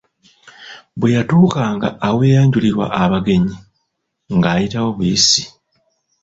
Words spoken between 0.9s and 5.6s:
Bwe yatuukanga aweeyanjulirwa abagenyi, ng'ayitawo buyisi.